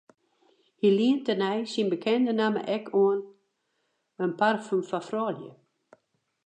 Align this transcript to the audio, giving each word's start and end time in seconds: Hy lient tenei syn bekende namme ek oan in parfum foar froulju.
Hy 0.79 0.87
lient 0.97 1.23
tenei 1.25 1.59
syn 1.71 1.87
bekende 1.91 2.33
namme 2.39 2.61
ek 2.75 2.85
oan 3.03 3.19
in 4.23 4.31
parfum 4.39 4.81
foar 4.89 5.05
froulju. 5.09 5.51